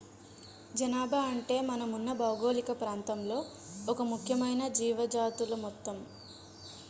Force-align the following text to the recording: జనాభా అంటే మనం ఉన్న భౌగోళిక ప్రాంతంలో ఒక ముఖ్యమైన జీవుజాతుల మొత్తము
జనాభా 0.73 1.19
అంటే 1.25 1.57
మనం 1.61 1.89
ఉన్న 1.91 2.13
భౌగోళిక 2.21 2.71
ప్రాంతంలో 2.79 3.37
ఒక 3.87 4.01
ముఖ్యమైన 4.11 4.67
జీవుజాతుల 4.75 5.55
మొత్తము 5.61 6.03